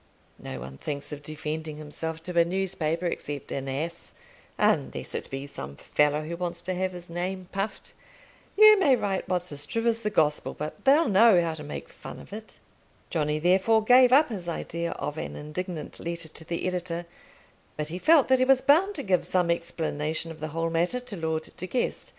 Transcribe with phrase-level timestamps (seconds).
[0.39, 4.15] No one thinks of defending himself to a newspaper except an ass;
[4.57, 7.93] unless it be some fellow who wants to have his name puffed.
[8.57, 11.87] You may write what's as true as the gospel, but they'll know how to make
[11.87, 12.57] fun of it."
[13.11, 17.05] Johnny therefore gave up his idea of an indignant letter to the editor,
[17.77, 20.99] but he felt that he was bound to give some explanation of the whole matter
[20.99, 22.09] to Lord De Guest.